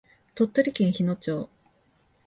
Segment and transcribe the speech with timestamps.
[0.33, 1.47] 鳥取県日野町